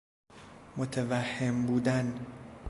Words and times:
متوهم 0.77 1.65
بودن 1.67 2.25